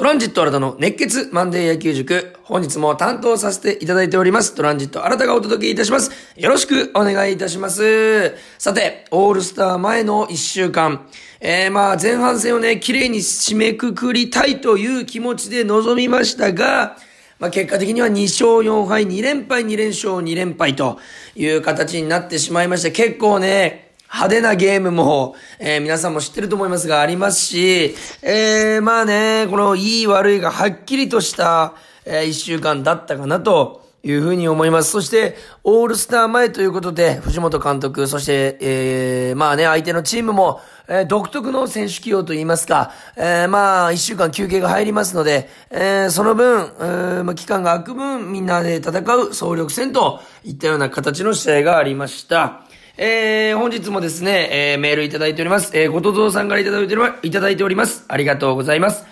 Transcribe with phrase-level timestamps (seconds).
[0.00, 2.34] トランジット新たの熱血マンデー野球塾。
[2.44, 4.54] 本日も担当させていただいております。
[4.54, 6.10] トランジット新たがお届けいたします。
[6.36, 8.34] よろしくお願いいたします。
[8.56, 11.06] さて、オールスター前の1週間。
[11.38, 16.96] えー、まあ前半戦をね、綺麗に締めくくりたいという気持ちで臨みましたが、
[17.38, 20.98] まあ、結果的には2勝4敗、2連敗、2連勝、2連敗と
[21.36, 31.74] いう形になってしまいまして、結構ね、派手なゲームも、えー皆さんも知ってると思いますがありますし、えー、まあね、このいい悪いがはっきりとした、
[32.04, 34.90] えー一週間だったかなというふうに思います。
[34.90, 52.64] そして、オールスター前ということで、藤本監督、そして、えー、まあね、相手のチームも、えー独特の選手起用といいますか、えーまあ、一週間休憩が入りますので、えーその分、えーまあ、期間が空く分、みんなで戦う総力戦といったような形の試合がありました。
[52.96, 55.76] えー、本日もですね、えー、メールいただいております。
[55.76, 58.04] えー、ごとぞうさんからいただいておりいただいております。
[58.08, 59.06] ありがとうございます。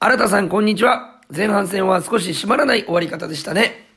[0.00, 1.20] 新田さん、こんにちは。
[1.34, 3.92] 前半戦は少し締まらない終わり方でしたね。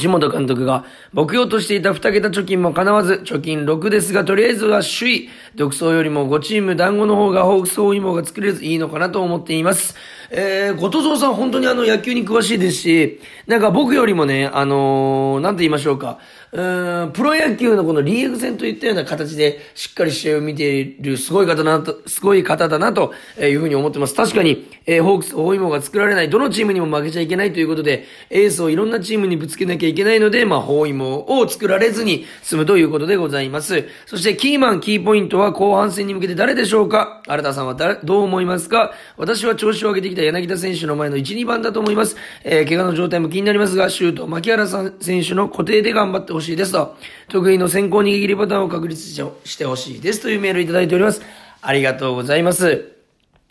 [0.00, 9.94] 橋本監督が目標としていた2桁貯金も叶わず、貯金6ですが、とりあえずは首位、独走よりも5チーム団子の方がホークス包囲網が作れずいいのかなと思っています。
[10.30, 16.18] えー、ごとぞうさん本当にあの野球に詳しいですし、なんか僕よりもね、あのー、なんて言いましょうか、
[16.54, 24.14] うん、プロ野球のこのリーグ戦といったような形でしっかり試合を見ているすごい方なと、すごい方だなというふうに思ってます。
[24.14, 33.86] 確かに、えー、ホークス包囲網が作られない、どのチームにも負けちゃいけないということで、エースをいろんなチームにぶつけなきゃいけないので、まあ、包囲網を作られずに済むということでございます。
[34.04, 37.22] そして、キーマン、キーポイントは後半戦に向けて誰でしょうか？
[37.26, 38.92] 新田さんは誰どう思いますか？
[39.16, 42.16] 私は調子を上げてきた柳田選手の前の1、2番だと思います。
[42.44, 46.96] えー、怪我の状態も気になりますが、シュート、牧原さん選手の固定で頑張ってほしいしいですと、
[47.28, 51.22] 得意の先行逃げ切りボタンを確立してほしいですというメールいただいております。
[51.62, 52.92] ありがとうございます。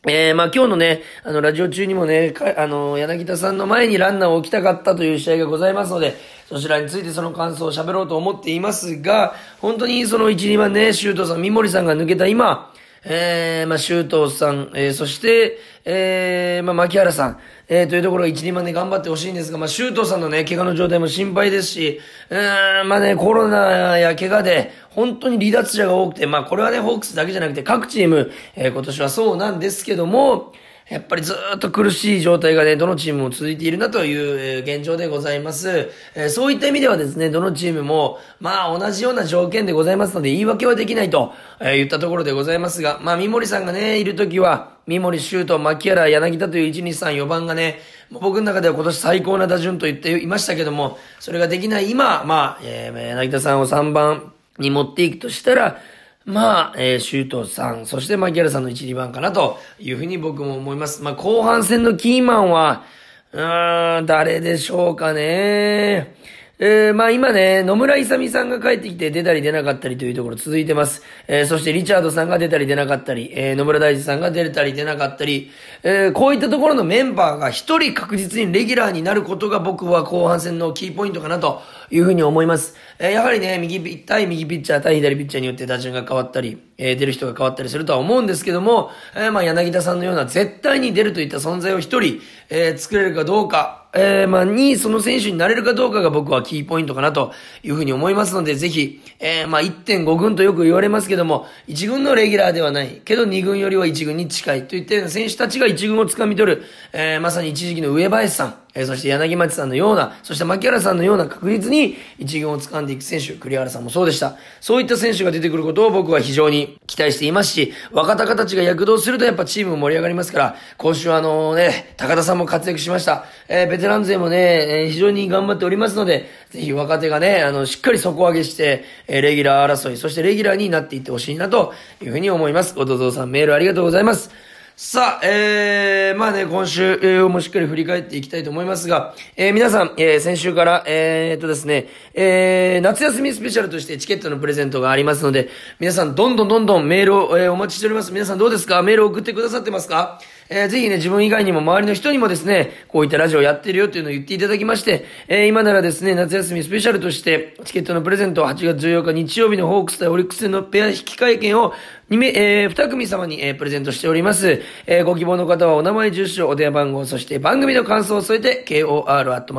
[0.08, 6.16] えー、まあ今日のね、あの、ラジオ中にもね、かあの、柳田さんの前にランナーを置きたかったという試合がございますので、
[6.50, 30.54] そちらについてその感想を喋ろうと思っていますが、本当にその1、2番ね、シュートさん、三森さんが抜けた今、えー、まあ、周東さん、えー、そして、えー、まあ、牧原さん、えー、というところが1、2番で頑張ってほしいんですが、まあ、周東さんのね、怪我の状態も心配ですし、うーん、まあね、コロナや怪我で、本当に離脱者が多くて、まあ、これはね、ホークスだけじゃなくて、各チーム、えー、今年はそうなんですけども、
[30.92, 35.90] やっぱりずっと苦しい状態がね、どのチームも続いているなという現状でございます。
[36.16, 41.32] えそういった意味ではですね、どのチームも、まあ同じような条件でございますので、言い訳はできないと、
[41.62, 47.80] え言ったところでございますが、まあ三森さんがね、いるときは、三森修斗、牧原、柳田という1、2、3、4番がね、
[48.12, 55.80] 僕の中では今年最高な打順と言っていましたけども、それができない今、まあ、えー柳田さんを3番に持っていくとしたら、
[56.26, 61.02] まあ、えー、周東さん、そして牧原さんの1、2番かなというふうに僕も思います。
[61.02, 62.84] まあ、後半戦のキーマンは、
[63.32, 66.16] うーん、誰でしょうかね。
[66.64, 71.02] えー、まあ今ね、野村勇さんが帰ってきて出たり出なかったりというところ続いてます。
[71.28, 75.50] えー、そしてリチャードさんが出たり出なかったり、えー、野村大地さんが出たり出なかったり、
[75.82, 82.76] えー、こういったところのメンバーが一人確実にレギュラーになることが僕は後半戦のキーポイントかなというふうに思います。
[82.98, 106.64] えー、やはりね、右ピ、対右ピッチャー、対左ピッチャーによって打順が変わったり、えー、出る人が変わったりするとは思うんですけども、えー、まあ柳田さんのような絶対に出るといった存在を一人、えー、作れるかどうか、えー、まあ、に、その選手になれるかどうかが僕はキーポイントかなというふうに思いますので、ぜひ、えー、まあ、1.5軍とよく言われますけども、1軍のレギュラーではない、けど2軍よりは1軍に近いといったような選手たちが1軍を掴み取る、
[106.94, 114.38] えー、まさに一時期の上林さん、えー、そして柳町さんのような、そして牧原さんのような確実に1軍を掴んでいく選手、栗原さんもそうでした。
[114.60, 123.26] そういった選手が出てくることを僕は非常に期待していますし、若手たちが躍動するとやっぱチーム盛り上がりますから、今週はあのね、高田さんも活躍しました。
[123.48, 132.76] えー、ベテラン勢もね、えー非常に頑張っておりますので、ぜひ若手がね、あの、しっかり底上げして、えーレギュラー争い、そしてレギュラーになっていってほしいなというふうに思います。
[132.76, 134.51] ごとぞうさんメールありがとうございます。
[134.84, 145.50] さあ、えー、まあね、今週、えーもしっかり振り返っていきたいと思いますが、えー皆さん、えー先週から、えー、っとですね、えー、夏休みスペシャルとしてチケットのプレゼントがありますので、
[145.80, 148.12] 皆さん、どんどんどんどんメールを、えーお待ちしております。
[148.12, 148.82] 皆さんどうですか？
[148.82, 150.20] メールを送ってくださってますか？
[150.50, 161.74] えーぜひね、自分以外にも周りの人にもですね、こういったラジオやってるよっていうのを言っていただきまして、えー今ならですね、夏休みスペシャルとして、チケットのプレゼントを8月14日日曜日のホークス対オリックスのペア引換券を
[162.10, 164.62] 2名、えー、2組様に、えープレゼントしております。
[164.88, 168.66] えーご希望の方はお名前、住所、お電話番号、そして番組の感想を添えて、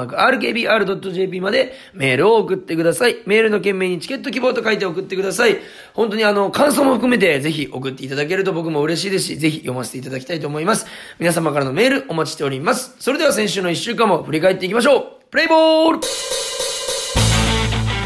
[0.07, 3.17] kor.rkbr.jp までメールを送ってください。
[3.27, 5.57] メールの件名にチケット希望と書いて送ってください。
[5.95, 10.87] 本当にあの、感想も含めてぜひ送っていただけると僕も嬉しいですし、ぜひ読ませていただきたいと思います。
[11.19, 12.95] 皆様からのメールお待ちしております。
[12.99, 15.07] それでは先週の1週間も振り返っていきましょう。
[15.31, 16.01] プレイボール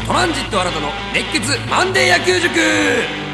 [0.07, 3.26] トランジット新たの熱血マンデー野球塾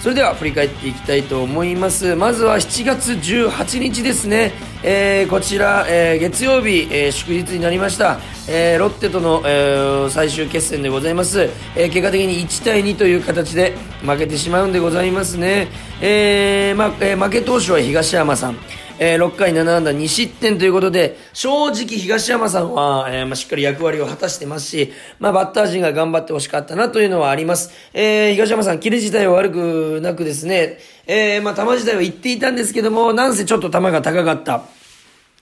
[0.00, 2.16] それでは振り返っていきたいと思います。
[2.16, 4.52] まずは7月18日ですね。
[4.82, 8.18] えーこちら、えー月曜日、えー祝日になりました。
[8.48, 11.50] えロッテとの、え最終決戦でございます。
[11.76, 15.68] え結果的に1対2という形で負けてしまうんでございますね。
[16.00, 18.56] えまえ負け投手は東山さん。
[19.02, 27.70] えー6回7安打2失点ということで、正直東山さんは、えーまあ、しっかり役割を果たしてますし、まあ、バッター陣が頑張ってほしかったなというのはあります。
[27.94, 30.76] えー東山さん、キレ自体は悪くなくですね、
[31.06, 34.64] えーまあ、球自体は言っていたんですけども、なんせちょっと球が高かった。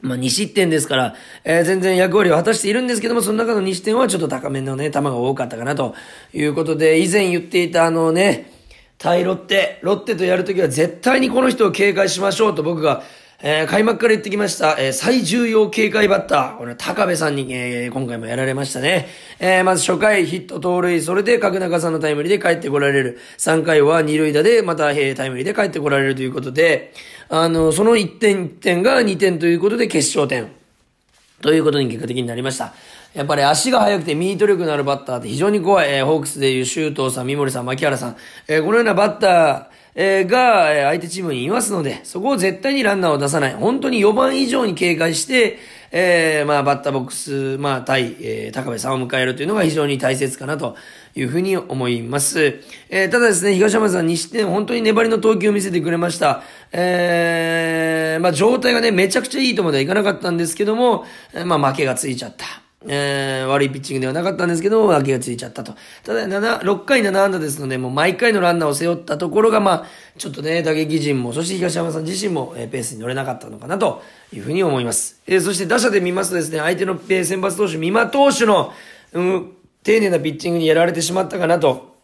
[0.02, 5.96] まあ、2失点ですから、えー全然役割を果たしているんですけども、その中の2失点はちょっと高めのね、球が多かったかなと
[6.32, 8.52] いうことで、以前言っていたあのね、
[8.98, 13.02] 対ロッテ、ロッテとやるときは絶対にこの人を警戒しましょうと僕が、
[13.40, 19.06] えー開幕から言ってきました、えー最重要警戒バッター、これ高部さんに、えー今回もやられましたね。
[19.38, 23.18] えーまず初回ヒット盗塁、それで角中さんのタイムリーで帰ってこられる。
[23.38, 26.92] 3回は二塁打でまた、えータイムリーで帰ってこられるということで、
[27.28, 30.50] あの、その1点1点が2点ということで決勝点。
[31.40, 32.74] ということに結果的になりました。
[33.14, 35.94] やっぱり足が速くてミート力のあるバッターって非常に怖い。
[35.94, 38.16] えーホークスでいう周東さん、三森さん、牧原さん。
[38.48, 43.54] えーこのようなバッター、えが、え相手チームにいますので、そこを絶対にランナーを出さない。
[43.54, 45.58] 本当に4番以上に警戒して、
[45.90, 50.76] えーまあ、バッターボックス、まあ、対、えー高部さんを迎えるというのが非常に大切かなと
[51.16, 52.60] いうふうに思います。
[52.90, 56.44] えーただですね、東山さんにして本当に粘りの投球を見せてくれました。
[56.70, 62.67] えーまあ、状態がね、めちゃくちゃいいとまではいかなかったんですけども、えまあ、負けがついちゃった。
[62.86, 65.74] えー悪いピッチングではなかったんですけど脇、がついちゃったと。
[66.04, 69.86] ただ、7、6回7安打ですので、もう毎回のランナーを背負ったところが、まあ、
[70.16, 74.02] ちょっとね、打撃陣も、そして東山さん自身も、えーペースに乗れなかったのかなと
[74.32, 75.20] いうふうに思います。
[75.26, 78.72] えーそして打者で見ますとですね、相手の、えー選抜投手、三馬投手の、
[79.12, 79.52] うん、
[79.82, 81.97] 丁寧なピッチングにやられてしまったかなと。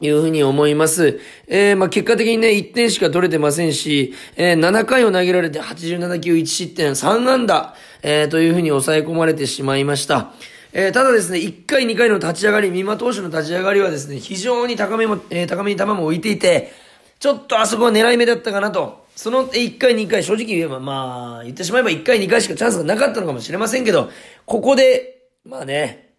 [0.00, 1.20] いうふうに思います。
[1.46, 10.32] えー、まあ、結果的にね、1点しか取れてませんし、えー、7回を投げられて87球1失点3安打、えー、というふうに抑え込まれてしまいました。
[10.72, 16.72] えー、ただですね、1回2回の立ち上がり、三馬投手の立ち上がりはですね、非常に高めも、えー、高めに球も浮いていて、
[17.18, 19.06] ちょっとあそこは狙い目だったかなと。
[19.16, 24.10] その1回2回、正直言えば、まあ、言ってしまえば1回2回しかチャンスがなかったのかもしれませんけど、
[24.44, 26.10] ここで、まあね、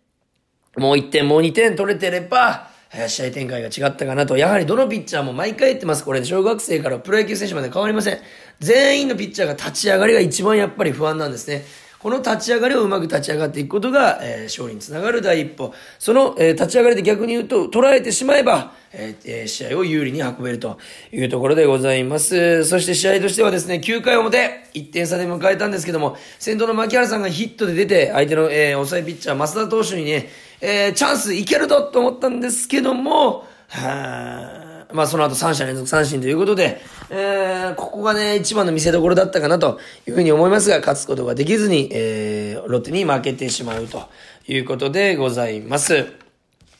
[0.75, 2.71] もう1点、もう2点取れてれば、
[3.07, 4.37] 試合展開が違ったかなと。
[4.37, 6.03] やはりどのピッチャーも毎回言ってます。
[6.03, 8.19] これ、小学生からプロ野球選手まで変わりません。
[8.59, 11.63] 全員のピッチャーが立ち上がりが一番やっぱり不安なんですね。
[11.99, 15.73] この立ち上がりをうまく立ち上がっていくことが、えー勝利につながる第一歩。
[15.97, 20.77] その、えー立ち上がりで逆に言うと、捉えてしまえば、えーえ試合を有利に運べると
[21.11, 22.65] いうところでございます。
[22.65, 30.29] そして試合としてはですね、9回表、1点差で迎えたんですけども、先頭の牧原さんがヒットで出て、相手の、えー抑えピッチャー、増田投手にね、
[30.61, 44.09] えーチャンスいけるぞと思ったんですけども、はーまあその後3者連続三振ということで、えーここがね、一番の見せ所だったかなというふうに思いますが、勝つことができずに、えーロッテに負けてしまうと
[44.47, 46.05] いうことでございます。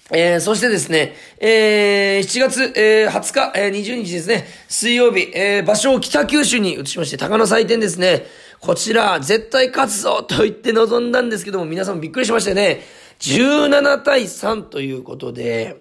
[0.10, 8.26] えー、そしてですね、えー、7月、えー、20日、えー、20日ですね、水曜日、えー、場所を北九州に移しまして、鷹の祭典ですね。
[8.60, 12.82] こちら、絶対勝つぞと言って臨んだんですけども、皆さんびっくりしましたよね。
[13.20, 15.76] 17対3ということで、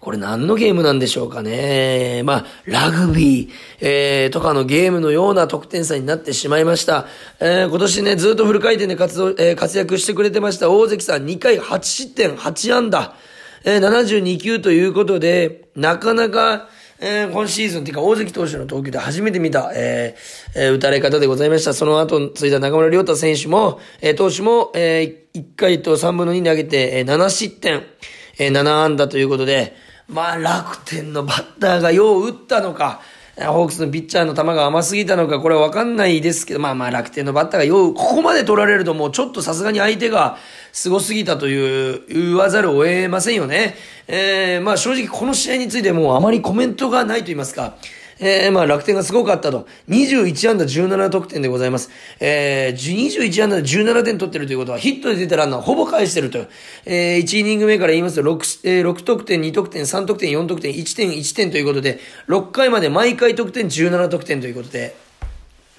[0.00, 2.22] これ何のゲームなんでしょうかね。
[2.24, 7.06] まあ、ラグビー、えー、とかのゲームのような得点差になってしまいました。
[7.40, 13.14] えー、今年ね、ずっとフル回転で活動、えー、活躍してくれてました大関さん2回8失点8安打。
[13.64, 16.68] えー、72球ということで、なかなか、
[17.00, 21.72] えー今シーズンっていうか大関投手の投球で初めて見た、えーえー打たれ方でございました。
[21.72, 27.82] その後ついた中村亮太選手も、えー投手も、え1回と3分の2投げて、えー7失点、
[28.38, 29.74] えー7安打ということで、
[30.08, 33.00] まあ楽天のバッターがよう打ったのか、
[33.36, 40.38] ホークスのピッチャーの球が甘すぎたのか、これはわかんないですけど、まあまあ楽天のバッターがよう、ここまで取られるともうちょっとさすがに相手が
[40.72, 43.76] 凄すぎたという、言わざるを得ませんよね。
[44.08, 47.76] えー、まあ正直この試合についてもうあまりコメントがないと言いますか、
[48.20, 49.66] えー、まあ楽天がすごかったと。
[49.88, 51.90] 21安打17得点でございます。
[52.20, 56.46] えー、21安打で17点取ってるということは、ヒットで出たランナーほぼ返してると。
[56.84, 65.07] えー、1イニング目から言いますと、6、えー、6得点、2得点、3得点、4得点、1点、1点ということで、6回まで毎回得点17得点ということで、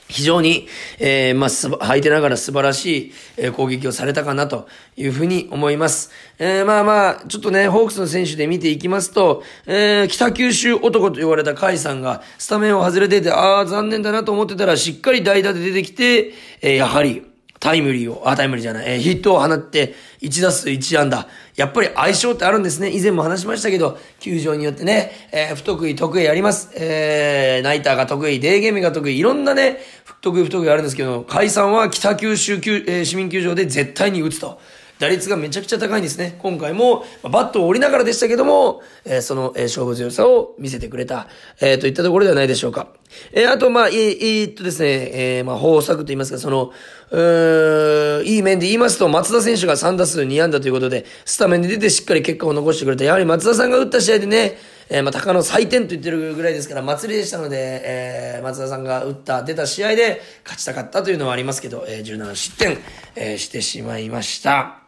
[0.10, 6.10] 非常に、えー、まあ、すば、履いてながら素晴らしい、えー、攻撃をされたかなというふうに思います。
[6.40, 17.29] えー、まあまあ、ちょっとね、ホークスの選手で見ていきますと、えー、北九州男と言われた甲斐さんが、スタメンを外れてて、ああ、残念だなと思ってたら、しっかり代打で出てきて、えー、やはり、
[17.60, 21.28] タイムリーを、あ、タイムリーじゃない、えー、ヒットを放って、1打数1安打。
[21.56, 22.90] やっぱり相性ってあるんですね。
[22.90, 26.72] 以前も話しましたけど、球場によってね、えー、不得意、得意あります。
[26.76, 34.62] えー、ナイターが得意、デーゲームが得意、いろんなね、不得意、不得意あるんですけど、解散は北九州、えー、市民球場で絶対に打つと。
[35.00, 36.36] 打率がめちゃくちゃ高いんですね。
[36.40, 41.30] 今回も、バットを折りながらでしたけども、えー、その、えー、勝負強さを見せてくれた、
[41.62, 42.88] えー、といったところではないでしょうか。
[43.32, 46.74] えー、あと、まあ、えー、えー、っとですね、えー、まあ、方策と言いますか、その、
[47.12, 53.06] うーいい面で言いますと、松田選手が3打数2安打ということで、スタメンで出てしっかり結果を残してくれた。
[53.06, 54.58] やはり松田さんが打った試合でね、
[54.90, 62.78] えー、まあ、高野最点と言ってるぐらいですから、祭りでしたので、えー、松田さんが打った、出た試合で勝ちたかったというのはありますけど、えー、17失点、
[63.16, 64.79] えー、してしまいました。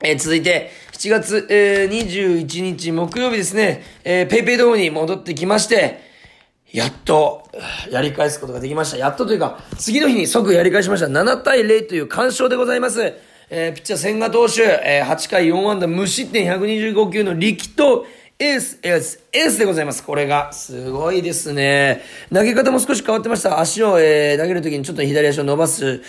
[0.00, 5.98] えー、続いて、7月、えー、21日木曜日ですね、えー、ペイペイドームに戻ってきまして、
[6.72, 7.50] やっと、
[7.90, 8.96] やり返すことができました。
[8.96, 11.06] やっとというか、次の日に即やり返しました。
[11.06, 13.12] 7対0という完勝でございます。
[13.50, 18.06] えー、ピッチャー千賀投手、えー、8回4安打無失点125球の力投、
[18.40, 20.04] エース、エース、エースでございます。
[20.04, 20.52] これが。
[20.52, 22.02] すごいですね。
[22.32, 23.58] 投げ方も少し変わってました。
[23.58, 26.00] 足を、えー、投げるときにちょっと左足を伸ばす、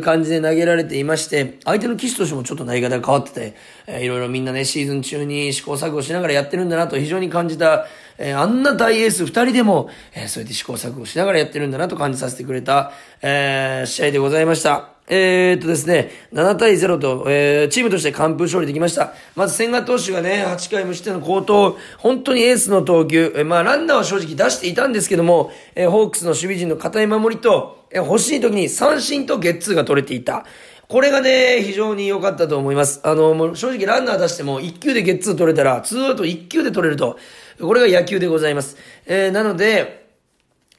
[0.00, 7.86] 感じで投げられていまして、相手の騎士としてもちょっと投げ方が変わってて、えー、いろいろみんなね、シーズン中に試行錯誤しながらやってるんだなと非常に感じた、
[8.16, 14.99] えー、あんな大エース二人でも、えー、そうやって試行錯誤しながらやってるんだなと感じさせてくれた、えー、試合でございました。
[15.12, 19.12] えー、っとですね、7対0と、えー、チームとして完封勝利できました。
[19.34, 30.46] まず千賀投手がね、8回無失点の好投、本当にエースの投球、えー、まあランナーは正直出していたんですけども、えー、ホークスの守備陣の堅い守りと、えー、欲しい時に三振とゲッツーが取れていた。
[30.86, 33.00] これがね、非常に良かったと思います。
[33.02, 37.18] あの、もう正直ランナー出しても1球でゲッツー取れたら、2アウト1球で取れると。
[37.60, 38.76] これが野球でございます。
[39.06, 39.99] えー、なので、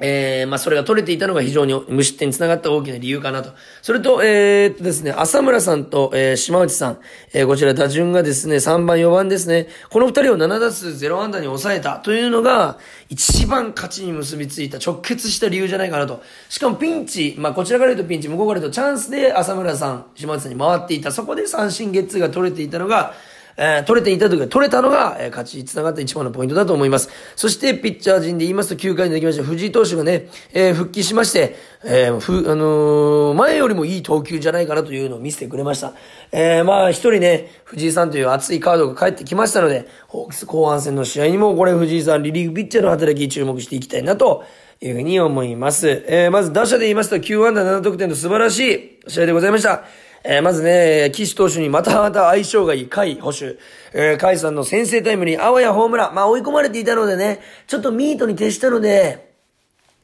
[0.02, 3.52] えー、まあ、それが取れていたのが非常に無失点につながった大きな理由かなと。
[3.84, 7.00] それと、えー、っとですね、浅村さんと、えー、島内さん、
[7.34, 9.68] えー、こちら打順がですね、3番、4番ですね。
[9.90, 12.80] この2人を7打数0安打に抑えたというのが、
[13.10, 16.24] 一番勝ちに結びついた、直結した理由じゃないかなと。
[16.50, 21.12] しかもピンチ、まあ、こちらから言うとピンチ、向こうから言うとチャンスで浅村さん、島内さんに回っていた。
[21.12, 23.14] そこで三振ゲッツーが取れていたのが、
[23.58, 27.10] えー、取れていた時は取れたのが、えー、勝ちにつながった一番のポイントだと思います。
[27.36, 35.94] そして、ピッチャー陣で言いますと9回にできました藤井投手がね、えー、復帰しまして、えー、ふ、あのー、前よりもいい投球じゃないかなというのを見せてくれました。
[36.32, 44.44] えー、まあ、一人ね、藤井さんという熱いカードが返ってきましたので、ホークス後半戦の試合にも、これ藤井さん、リリーグピッチャーの働き注目していきたいなと、
[44.84, 46.04] いうふうに思います。
[46.08, 49.84] えー、まず打者で言いますと9安打7得点と素晴らしい試合でございました。
[50.24, 53.58] えー、まずね、岸投手にまたまた相性がいい甲斐捕手。
[53.94, 56.16] えー、甲斐さんの先制タイムリーあわやホームラン。
[56.16, 59.32] まあ追い込まれていたのでね、ちょっとミートに徹したので、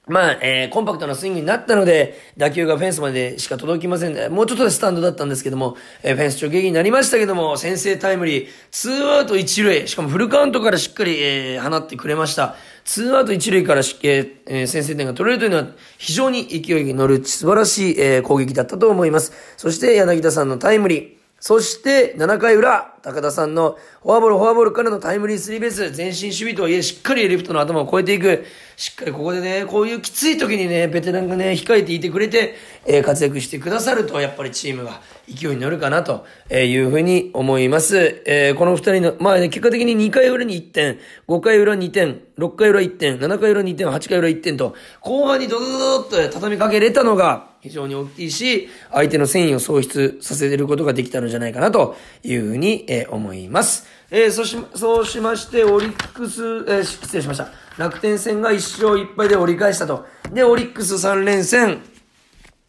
[0.07, 12.55] まあ、えー、コンパクトなスイングになったので、打球がフェンスまでしか届きませんで、もうちょっとでスタンドだったんですけども、えー、フェンス直撃になりましたけども、先制タイムリー、ツーアウト一塁、しかもフルカウントからしっかり、えー、放ってくれました。
[12.87, 15.67] ツーアウト一塁からし、えー、先制点が取れるというのは、
[15.97, 19.33] 非常に勢いに乗る素晴らしい、えー、攻撃だったと思います。
[19.57, 21.09] そして、柳田さんのタイムリー、
[21.41, 28.45] そして、7回裏、高田さんのフォアボール、フォアボールからのタイムリースリーベース、前進守備とはいえ、しっかりレフトの頭を越えていく。
[28.75, 38.21] しっかりここでね、こういうきつい時にね、ベテランがね、控えていてくれて、えー、活躍してくださると、やっぱりチームが勢いに乗るかな、というふうに思います。
[38.25, 40.99] えー、この二人の、まあね、結果的に2回裏に1点、
[41.29, 53.85] 5回裏2点、6回裏1点、7回裏2点、8回裏1点と、後半にドドドドッと畳みかけれたのが、非常に大きいし、相手の戦意を喪失させることができたのじゃないかなというふうに、えー、思います。
[54.09, 57.49] えー、そし、そうしまして、オリックス、えー、失礼しました。
[57.77, 60.05] 楽天戦が1勝1敗で折り返したと。
[60.31, 61.81] で、オリックス3連戦、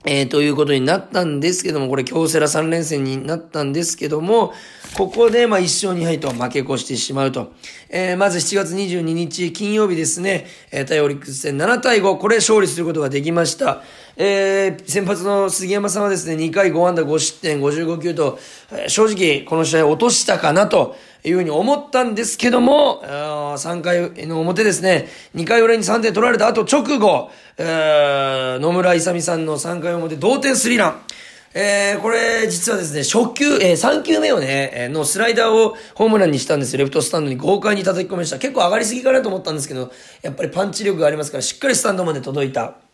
[0.05, 4.53] えー、ということになったんですけども、これ京セラ3連戦になったんですけども、
[4.97, 7.53] ここで、まあ、1勝2敗と負け越してしまうと。
[7.89, 13.83] えー、まず7月22日金曜日ですね、えー、対オリックス戦7対5、これ勝利することができました。
[14.17, 18.39] えー、先発の杉山さんはですね、2回5安打5失点55球と、
[18.71, 20.97] えー、正直この試合落としたかなと
[21.29, 31.03] いうふうに思ったんですけども、3回の表ですね、2回裏に3点取られた後直後、野村勇さんの3回表同点スリーラン。
[31.55, 36.81] えー、これ、実はですね、初球、えー、3球目をね、えー、のスライダーをホームランにしたんですよ。
[36.81, 38.39] レフトスタンドに豪快に叩き込みました。
[38.39, 39.91] 結構上がりすぎかなと思ったんですけど、
[40.23, 42.88] やっぱりパンチ力がありますから、しっかりスタンドまで届いた。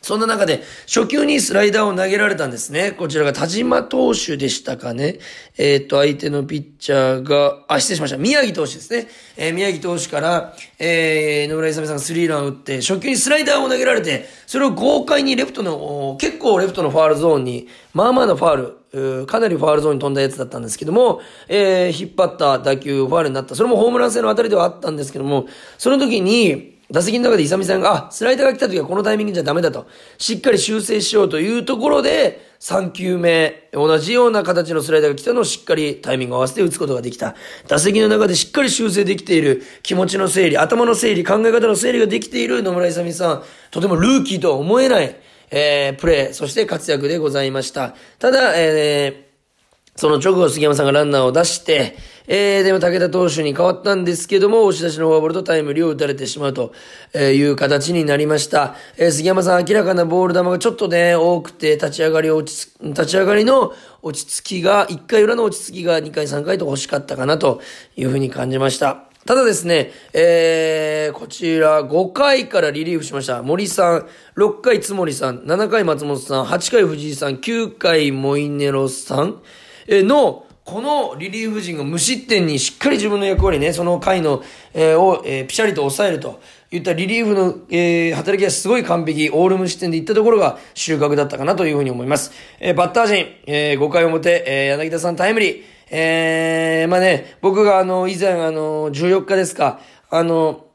[0.00, 2.92] そんな中で、初球にスライダーを投げられたんですね。
[2.92, 5.18] こちらが田島投手でしたかね。
[5.58, 8.16] えっ、と、相手のピッチャーが、あ、失礼しました。
[8.16, 9.08] 宮城投手ですね。
[9.36, 23.56] えー、宮城投手から、えー、野村勇さんがスリーランを打って、初球にスライダーを投げられて、それを豪快にレフトの、結構レフトのファールゾーンに、まあまあのファール、かなりファールゾーンに飛んだやつだったんですけども、えー、引っ張った打球、ファールになった。
[23.56, 29.86] それもホームラン性の当たりではあったんですけども、その時に、打席の中で勇さんが、あ、スライダーが来た時はこのタイミングじゃダメだと。
[30.16, 37.36] しっかり修正しようというところで、3球目、同じような形のスライダーが来たのをしっかりタイミングを合わせて打つことができた。
[37.68, 43.42] 打席の中でしっかり修正できている気持ちの整理、頭の整理、考え方の整理ができている野村勇さん。
[43.70, 45.14] とてもルーキーとは思えない、
[45.50, 47.94] えー、プレー、そして活躍でございました。
[48.18, 49.27] ただ、えー、
[49.98, 51.96] その直後杉山さんがランナーを出して、
[52.28, 56.72] えー、でも武田投手に変わったんですけども、押し出しのフォアボールとタイムリーを打たれてしまうと
[57.16, 58.76] いう形になりました。
[58.96, 67.60] えー、杉山さん明らかなボール球がちょっとね、多くて、立ち上がり落ち立ち上がりの落ち着きが、1回裏の落ち着きが2回3回と欲しかったかなと
[67.96, 69.02] いうふうに感じました。
[69.26, 73.42] ただですね、えー、こちら5回からリリーフしました。
[73.42, 79.42] 森さん、6回つもりさん、7回松本さん、8回藤井さん、9回モイネロさん
[79.88, 84.42] の、このリリーフ陣が無失点にしっかり自分の役割ね、その回の、
[84.74, 92.32] えー、を、えー、ピシャリと抑えるといったリリーフの、えー、働きはすごい完璧、オール無失点でいったところが収穫だったかなというふうに思います。
[92.60, 99.80] えー、バッター陣、えー、5回表、えー、柳田さんタイムリー、えー、まあね、僕があの、以前あの、14日ですか、
[100.10, 100.66] あの、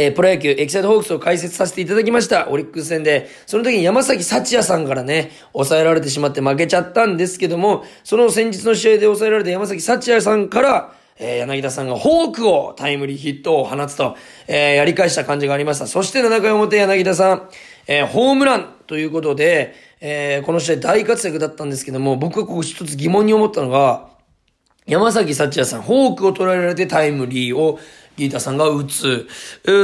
[0.00, 2.48] えー、プロ野球エキサイトホークスを解説させていただきました。
[2.50, 3.28] オリックス戦で。
[3.46, 15.88] その時に山崎幸也さんからね、抑えられてしまって負けちゃったんですけども、その先日の試合で抑えられた山崎幸也さんから、えー、柳田さんがフォークをタイムリーヒットを放つと、えー、やり返した感じがありました。
[15.88, 17.48] そして7回表柳田さん、
[17.88, 24.16] えー、ホームランということで、えー、この試合大活躍だったんですけども、僕がここ一つ疑問に思ったのが、
[24.88, 27.78] 山崎幸也さん、フォークを捉えられてタイムリーを
[28.18, 29.28] ギータさんが打つ。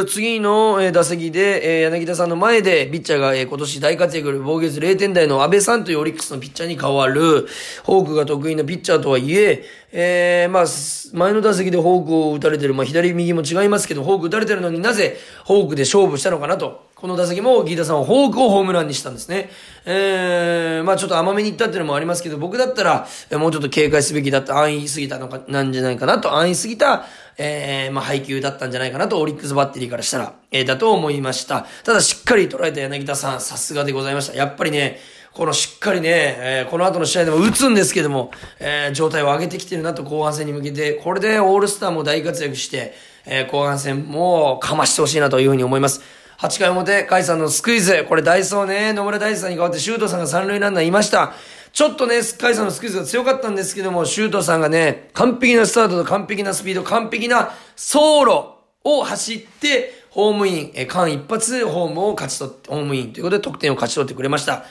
[0.09, 7.21] 次の打席で、柳田さんの前で、ピッチャーが今年大活躍、防御率0点台の安倍さんというオリックスのピッチャーに変わる。
[7.21, 10.65] フォークが得意なピッチャーとはいえ、えー、まあ、
[11.13, 15.17] 前の打席でフォークを打たれてる、まあ、左右も違いますけど、フォーク打たれてるのになぜ
[15.47, 16.93] フォークで勝負したのかなと。
[17.05, 19.51] この打席もギータさんはフォークをホームランにしたんですね。
[19.85, 27.05] えー、まあちょっと甘めにいったっていうのもありますけど、僕だったら、もうちょっと警戒すべきだった、安易すぎたのか、なんじゃないかなと、安易すぎた、
[27.39, 31.67] えー、まあ配球だったんじゃないかなと、オリックスバッテリーからしたら、えー、だと思いました。
[31.85, 34.37] ただしっかり捉えた柳田さん、さすがでございました。
[34.37, 34.99] やっぱりね、
[35.33, 42.95] このしっかりね、えー、この後の試合でも打つんですけども、えー、状態を上げてきてるなと後半戦に向けて、これでオールスターも大活躍して、
[43.27, 46.03] えー、後半戦もかましてほしいなというふうに思います。
[46.39, 48.05] 8回表、甲斐さんのスクイズ。
[48.09, 51.33] これダイソーね、野村大地さんに代わってシュートさんが三塁ランナーいました。
[51.75, 64.67] ちょっとね、スカイさんのスクイズが強かったんですけども、シュートさんがね、完璧なスタートと完璧なスピード、完璧な走路を走って、ホームイン、え、間一発ホームを勝ち取って、ホームインということで得点を勝ち取ってくれました。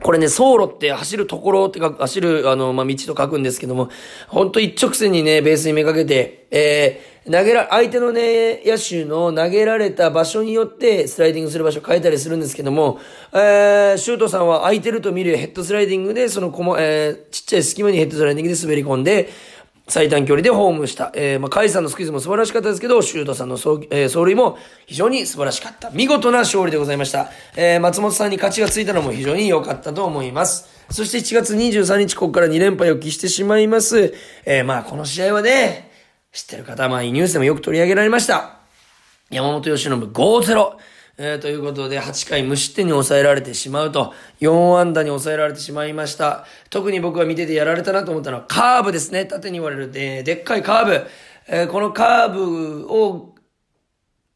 [0.00, 3.90] これね、走路って走るところってか、走る、あの、まあ、道と書くんですけども、
[4.28, 13.00] ほんと一直線にね、ベースにめかけて、えー、投げら、相手のね、野手の投げられた場所によって、スライディングする場所変えたりするんですけども、
[13.34, 19.28] えー、シュートさんは空いてると見るヘッドスライディングで、そのこも、えー、ちっちゃい隙間にヘッドスライディングで滑り込んで、
[19.92, 21.12] 最短距離でホームした。
[21.14, 25.90] えー、まあ、カイさんのスクイズも素晴らしかったですけど、シュートさんの走,、えー、走塁も非常に素晴らしかった。
[25.90, 27.28] 見事な勝利でございました。
[27.56, 30.66] えー、松本さんに勝ちがついたのも非常に良かったと思います。
[30.88, 34.14] そして1月23日、ここから2連敗を喫してしまいます。
[34.46, 35.90] えー、まあ、この試合はね、
[36.32, 38.60] 知ってる方、まあ、いいニュースでもよく取り上げられました。
[39.28, 40.72] 山本由伸5-0。
[41.18, 46.46] えー、ということで、8回無失点に抑えられてしまうと、4安打に抑えられてしまいました。
[46.70, 49.26] 特に僕が見ててやられたなと思ったのは、カーブですね。
[49.26, 51.06] 縦に言われる、で、でっかいカーブ。
[51.48, 53.34] えー、このカーブを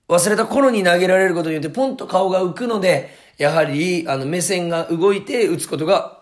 [0.09, 6.21] 忘れた頃に投げられることによって、ポンと顔が浮くので、やはり、あの、目線が動いて打つことが、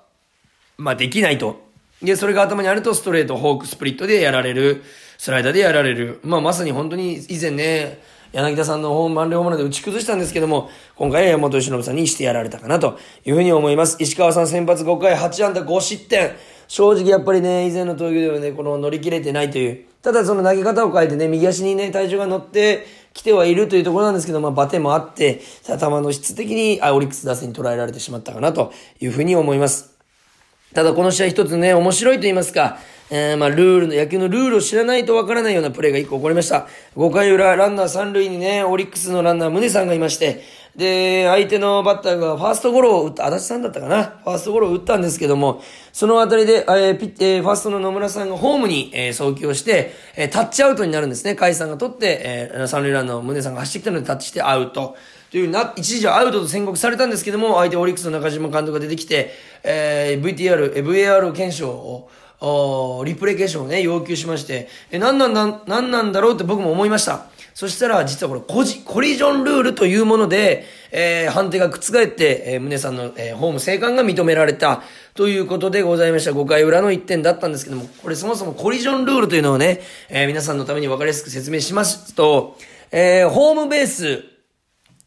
[0.77, 1.62] まあ、できないと。
[2.01, 4.85] で、それが頭にあると、ストレート、フォーク、スプリットでやられる。
[5.18, 6.20] スライダーでやられる。
[6.22, 8.00] まあ、まさに本当に以前ね、
[8.33, 13.96] 柳田さんのホーム満塁ホームランで打ち崩したんですけども、今回は山本由伸さんにしてやられたかなというふうに思います。
[14.00, 16.33] 石川さん先発5回8安打5失点。
[16.66, 19.85] 正直やっぱりね、以前の投球ではね、この乗り切れてないという。
[20.03, 29.96] ただその投げ方を変えてね、右足にね、体重が乗ってきてはいるというところなんですけど、まあ、バテもあって、頭の質的に、あ、オリックス打線に捉えられてしまったかなというふうに思います。
[30.74, 32.79] ただこの試合一つね、面白いと言いますか、
[33.11, 36.67] えー、まあ、ルールの、野球のルールを知らないとわからないようなプレーが一個起こりました。
[36.97, 40.43] 5回裏、ランナー3塁にね、オリックスのランナー、宗さんがいまして、
[40.75, 44.03] で、相手のバッターがファーストゴロを打った、足立さんだったかな？
[44.25, 45.62] ファーストゴロを打ったんですけども、
[45.93, 51.37] そのあたりで、えー、ピッ、えー、ファーストの野村さんがホームに、えー、送球をして、えー、タッチアウトになるんですね。
[51.37, 54.97] 甲斐さんが取って、えー、三塁ランナーの宗さんが走ってきたのでタッチしてアウト。
[55.31, 59.31] というな、一時はアウトと宣告されたんですけども、相手オリックスの中島監督が出てきて、
[59.62, 62.09] えー、VTR、VAR 検証を、
[63.05, 67.27] リプレイ検証をね、要求しまして、え、何なんだ、何なんだろうって僕も思いました。
[67.55, 74.83] そしたら、実はこれ、コジ、コリジョンルールというもので、えー、判定が覆って、えー、宗さんの、えー、ホーム生還が認められた、
[75.15, 76.33] ということでございました。
[76.33, 82.59] 5回裏の1点だったんですけども、これそもそもコリジョンルールというのをね、えー、皆さんのために分かりやすく説明しますと、
[82.91, 84.25] えー、ホームベース、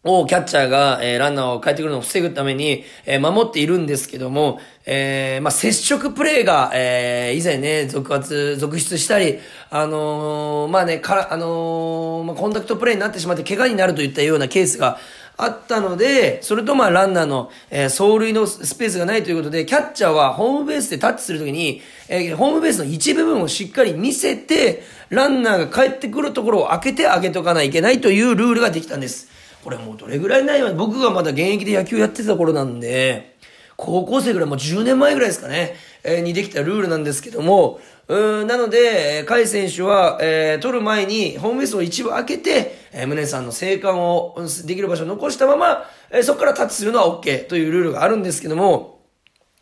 [0.04, 14.98] をキャッチャーが、えー、ランナーを帰ってくるのを防ぐために、えー、守っているんですけども、えー、まあ、接触プレーが、えー、以前ね、続発、続出したり、あのー、まあね、から、あの、まあ、コンタクトプレーになってしまって怪我になるといったようなケースが
[15.36, 29.28] あったので、それとまあランナーの、えー、走塁のスペースがないということで、キャッチャーはホームベースでタッチするときに、えー、ホームベースの一部分をしっかり見せて、ランナーが帰ってくるところを開けてあげとかないといけないというルールができたんです。
[29.68, 30.72] これもうどれぐらいないわ。
[30.74, 33.36] 僕がまだ現役で野球やってた頃なんで、
[33.76, 35.76] 高校生ぐらい、もう10年前ぐらいですかね、
[36.06, 48.97] えー、にできたルールなんですけども、うん、なので、甲斐選手は、えー、取る前に、ホームベースを一部開けて、えー、宗さんの生還をできる場所を残したまま、えー、そこからタッチするのは OK というルールがあるんですけども、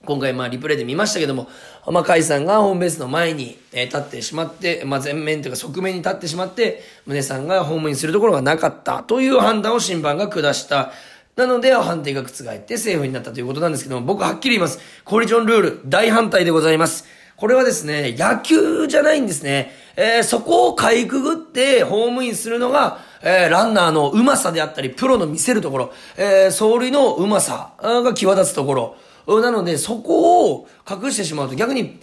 [0.06, 1.50] 今回まあリプレイで見ましたけども、
[1.88, 10.92] まあ、甲斐さんがホームベースの前に、えー、立ってしまって、まあ、前面というか側面に立ってしまって、宗さんがホームインするところがなかったという判断を審判が下した。
[11.36, 14.80] なので、判定が覆ってセーフになったということなんですけども、僕はっきり言います。
[15.04, 17.06] コリジョンルール、大反対でございます。
[17.36, 19.74] これはですね、野球じゃないんですね。
[19.98, 28.96] えー、そこをかいくぐってホームインするのが、えー、ランナーのうまさであったり、プロの見せるところ、えー、走塁のうまさが際立つところ、
[29.28, 32.00] なので、そこを隠してしまうと逆に、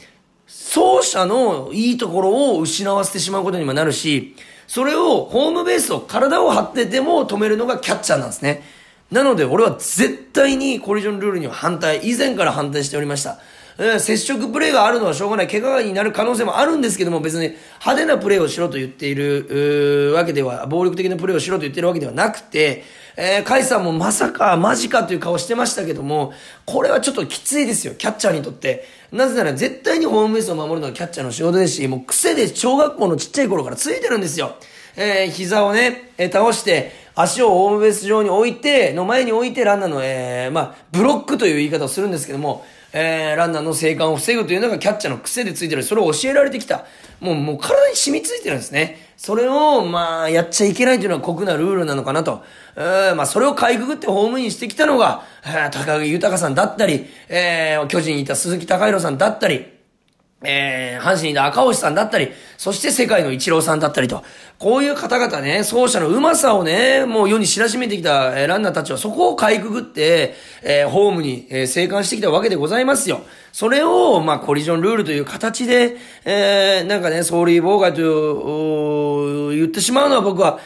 [0.47, 8.63] 走者のいいところを失わせてしまうことにもなるし、それをホームベースを体を張ってでも止めるのがキャッチャーなんですね。
[9.11, 13.39] なので俺は絶対にコリジョンルールには反対、以前から反対しておりました。
[13.79, 15.49] え、接触プレーがあるのはしょうがない。
[15.49, 22.85] 怪我になる可能性もあるんですけども、別に派手なプレーをしろと言っている、わけでは、暴力的なプレーをしろと言ってるわけではなくて、
[23.17, 26.33] えー、カイさんもまさか、マジかという顔してましたけども、
[26.65, 28.87] これはちょっときついですよ、キャッチャーにとって。
[29.11, 34.57] なぜなら絶対にホームベースを守るのはキャッチャーの仕事ですし、もう癖で小学校のちっちゃい頃からついてるんですよ。
[34.97, 45.83] えー、膝をね、えー、倒して、足をホームベース上に置いて、の前に置いてランナーの、えー、まあ、ブロックという言い方をするんですけども、えー、ランナーの生還を防ぐというのがキャッチャーの癖でついてる。
[45.83, 46.85] それを教えられてきた。
[47.21, 48.99] もう、もう体に染みついてるんですね。
[49.17, 52.43] それを、まあ、やっちゃいけないというのは酷なルールなのかなと。
[52.77, 59.82] えー、まあ、それをかいくぐってホームインしてきたのが、えー、高木豊さんだったり、えー、巨人にいた鈴木隆弘さんだったり、
[60.45, 64.23] えー、阪神の赤星さんだったり、そして世界の一郎さんだったりと、
[64.59, 73.23] こういう方々ね、走者のうまさをね、もう世に知らしめてきた、えー、ランナーたちはそこをかいくぐって、えー、ホームに、えー、生還してきたわけでございますよ。
[73.53, 80.61] それを、まあ、コリジョンルールという形で、えー、なんかね、走塁妨害と、言ってしまうのは僕は、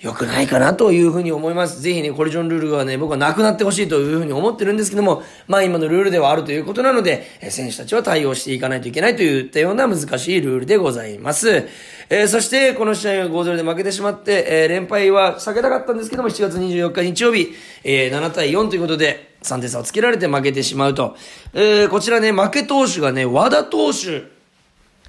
[0.00, 1.82] 良くないかなというふうに思います。
[1.82, 11.66] ぜひね、コリジョンルールはね、僕はなくなってほしいというふうに思ってるんですけども、まあ今のルールではあるということなので、選手たちは対応していかないといけないといったような難しいルールでございます。
[12.10, 21.16] えー、そして、この試合は5-0で負けてしまって、えー、連敗は避けたかったんですけども、7月24日日曜日、えー、7対4ということで、3点差をつけられて負けてしまうと。
[21.54, 24.37] えー、こちらね、負け投手がね、和田投手、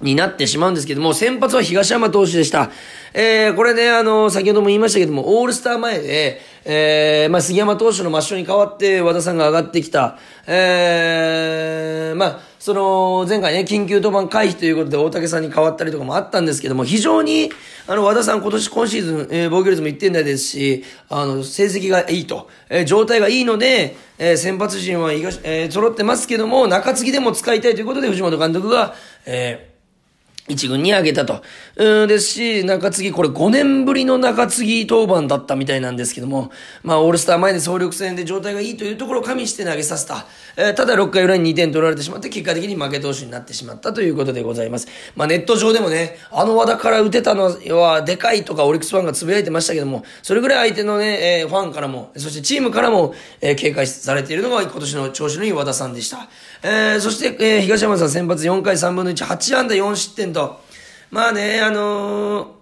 [0.00, 2.70] になってしまうんですけども、先発は東山投手でした。
[3.12, 10.18] えー、これね、あの、先ほども言いましたけども、オールスター前で、えー、まあ、杉山投手の抹消に代わって和田さんが上がってきた。
[10.46, 17.50] えー、まあ、その、前回ね、緊急登板回避ということで大竹さんに変わったりとかもあったんですけども、非常に、
[17.86, 29.69] あの、和田さん今年、今シーズン、えー、防御率も1点台ですし、あの、成績がいいと、えー、状態がいいので、えー、先発陣は、えー、揃ってますけども、中継ぎでも使いたいということで、藤本監督が、えー、
[30.50, 31.42] 一軍に上げたと。
[31.76, 36.50] うん、ですし、中継ぎ、これ5年ぶりの中継ぎ登板だったみたいなんですけども、
[36.82, 40.26] まあ、オールスター前で総力戦で状態がいいというところを加味して投げさせた。
[40.56, 44.88] えー、ただ6回裏に2点取られてしまって、結果的に負け投手になってしまったということでございます。
[45.16, 56.28] まあ、ネット上でもね、あの和田から打てたのはでかいとかオリックスファンが呟いてましたけども、それぐらい相手のね、えー、ファンからも、そしてチームからも、えー、警戒されているのが今年の調子のいい和田さんでした。
[56.62, 60.39] えー、そして、えー、東山さん先発4回3分の1、8安打4失点と、
[61.10, 62.60] まあね、あのー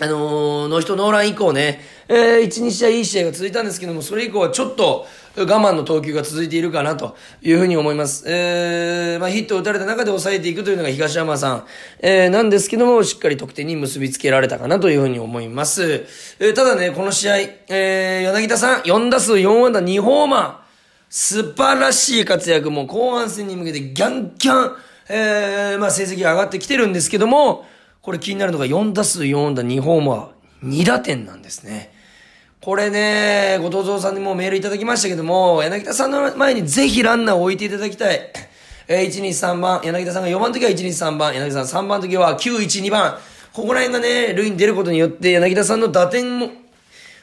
[0.00, 8.24] あのー、ノーヒットノーラン以降ね、えー、1、2試合いい試合が続いたんですけども、それ以降はちょっと我慢の投球が続いているかなというふうに思います。
[8.26, 11.66] えー、まあヒットを打たれた中で抑えていくというのが東山さん、
[12.00, 16.06] えー、なんですけども、しっかり得点に結びつけられたかなというふうに思います。
[16.40, 17.36] えー、ただね、この試合、
[17.68, 20.56] えー、柳田さん、4打数4安打2ホーマー、
[21.10, 24.76] 素晴らしい活躍も後半戦に向けてギャンギャン、
[25.08, 27.64] えー、まあ成績が上がってきてるんですけども、
[28.00, 31.92] これ気になるのが4打数4打2ホーマー、2打点なんですね。
[32.60, 38.20] これね、後藤蔵さんにもメールいただきましたけども、柳田さんの前にぜひランナーを置いていただきたい。
[38.86, 43.18] えー、1、2、3番、柳田さんが4番の時は1、2、3番、柳田さん3番の時は9、1、2番。
[43.52, 46.50] ここら辺がね、塁に出ることによって、柳田さんの打点も、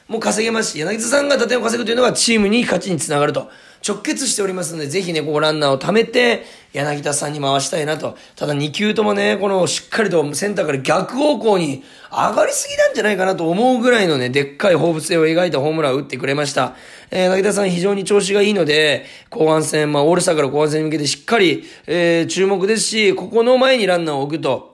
[0.08, 3.50] も稼げますし、柳田さんが打点を稼ぐというのがチームに勝ちにつながると。
[3.86, 8.16] 直結しておりますので、ぜひね、ここランナーを貯めて、柳田さんに回したいなと。
[8.36, 16.76] ただ2球ともね、このしっかりとセンターから逆方向に上がりすぎなんじゃないかなと思うぐらいのね、でっかい放物性を描いたホームランを打ってくれました。
[17.10, 24.69] えー、柳田さん非常に調子がいいので、後半戦、まあ、オールスターから後半戦に向けてしっかり、えー、注目ですし、ここの前にランナーを置くと、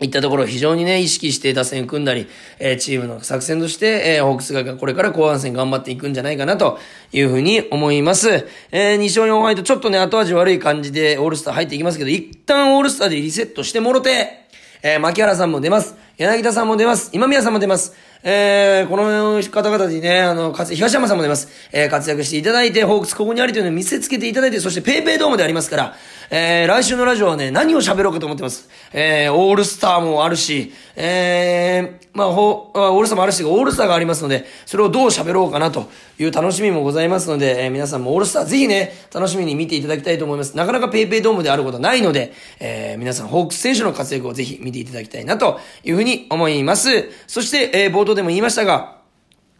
[0.00, 2.26] いったところを非常にね、意識して打線組んだり、
[2.58, 6.78] えー、チームの作戦として、えー、ホークスがこれから後半戦頑張っていくんじゃないかなと
[7.12, 8.46] いうふうに思います。
[8.72, 14.46] えー、2勝4敗とちょっとね、後味悪い感じでオールスター入っていきますけど、一旦オールスターでリセットしてもろて、
[14.82, 15.96] えー、牧原さんも出ます。
[16.16, 17.10] 柳田さんも出ます。
[17.12, 17.94] 今宮さんも出ます。
[18.22, 21.48] えー、この方々にね、あの、かつ、東山さんも出ます。
[21.72, 25.94] えー、活躍していただいて、ホークスここにありというのを見せつけていただいて、そしてペイペイドームでありますから、
[26.32, 28.68] えー、来週のラジオはね、何を喋ろうかと思ってます。
[28.92, 40.56] えー、オールスターもあるし、えー、まあ、ほ、オールスターもあるし、オールスターがありますので、それをどう喋ろうかなという楽しみもございますので、えー、皆さんもオールスターぜひね、楽しみに見ていただきたいと思います。
[40.56, 47.10] なかなかペイペイドームであることはないので、えー、皆さん、ホークス選手の活躍をぜひ見ていただきたいなというふうに思います。
[47.26, 49.00] そして、えー、冒頭でも言いましたが、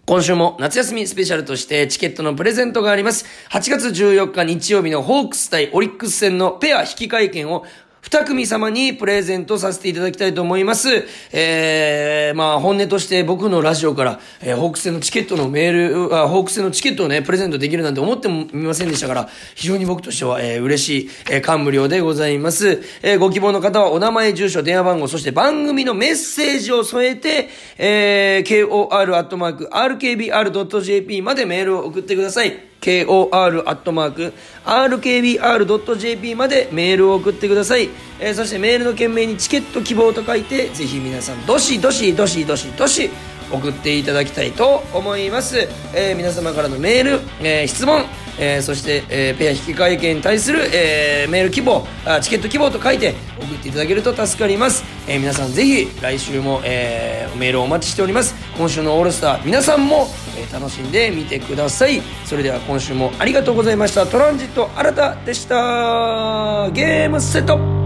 [0.06, 3.24] 今週も夏休みスペシャルとしてチケットのプレゼントがあります。
[3.50, 7.64] 8月14日日曜日のホークス対オリックス戦のペア引き換え券を
[8.00, 10.88] 二組様にプレゼントさせていただきたいと思います。
[11.32, 22.82] えー、まあ、本音として僕のラジオから、えー、ホークス戦のチケットのメール、あ、ホークス戦のチケットをね、プレゼントできるなんて思ってもみませんでしたから、非常に僕としては、えー、嬉しい、えー、感無量でございます。
[23.02, 28.66] えー、ご希望の方はお名前、住所、電話番号、そして番組のメッセージを添えて、えー、
[29.68, 32.69] kor.rkbr.jp までメールを送ってください。
[32.80, 33.34] kor.rkbr.jp
[36.34, 37.90] までメールを送ってください。
[38.18, 43.10] えー、そしてメールの件名にチケット希望と書いて、ぜひ皆さん、どしどしどしどしどし
[43.52, 45.68] 送っていただきたいと思います。
[45.94, 48.04] えー、皆様からのメール、えー、質問、
[48.40, 54.82] えー、そして、えー、ペア引換券に対する、えー、メール希望あ、チケット希望と書いて送っていただけると助かります。
[55.06, 58.34] え、皆さんぜひ来週も、え、メールをお待ちしております。
[58.56, 62.00] 今週のオールスター、皆さんも、え、楽しんでみてください。
[62.24, 64.06] それでは今週もありがとうございました。
[64.06, 66.70] トランジット新たでした。
[66.72, 67.79] ゲームセット